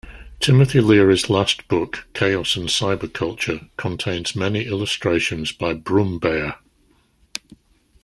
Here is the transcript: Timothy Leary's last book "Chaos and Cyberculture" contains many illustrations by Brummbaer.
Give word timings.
Timothy 0.39 0.79
Leary's 0.81 1.29
last 1.29 1.67
book 1.67 2.07
"Chaos 2.15 2.55
and 2.55 2.67
Cyberculture" 2.67 3.69
contains 3.77 4.35
many 4.35 4.65
illustrations 4.65 5.51
by 5.51 5.75
Brummbaer. 5.75 6.55